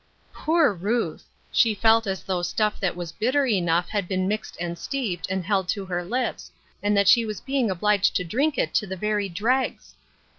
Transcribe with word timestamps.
Poor 0.33 0.73
Ruth! 0.73 1.25
She 1.51 1.75
felt 1.75 2.07
as 2.07 2.23
though 2.23 2.41
stuff 2.41 2.79
that 2.79 2.95
was 2.95 3.11
bitter 3.11 3.45
enough 3.45 3.89
had 3.89 4.07
been 4.07 4.27
mixed 4.27 4.57
and 4.59 4.75
steeped, 4.75 5.29
and 5.29 5.45
held 5.45 5.67
to 5.69 5.85
her 5.85 6.03
lips, 6.03 6.51
and 6.81 6.97
that 6.97 7.07
she 7.07 7.23
was 7.23 7.39
being 7.39 7.69
obliged 7.69 8.15
to 8.15 8.23
drink 8.23 8.57
it 8.57 8.73
to 8.73 8.87
the 8.87 8.97
very 8.97 9.29
dregs. 9.29 9.93